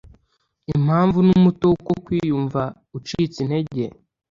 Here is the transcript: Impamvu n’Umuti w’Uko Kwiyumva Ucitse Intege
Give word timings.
Impamvu 0.73 1.17
n’Umuti 1.27 1.63
w’Uko 1.69 1.91
Kwiyumva 2.03 2.61
Ucitse 2.97 3.37
Intege 3.43 3.83